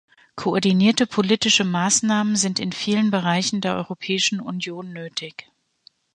[0.35, 5.51] Koordinierte politische Maßnahmen sind in vielen Bereichen der Europäischen Union nötig.